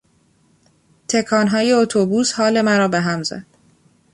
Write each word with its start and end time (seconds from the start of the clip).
تکانهای 1.07 1.71
اتوبوس 1.71 2.33
حال 2.33 2.61
مرا 2.61 2.87
به 2.87 2.99
هم 2.99 3.23
زد. 3.23 3.45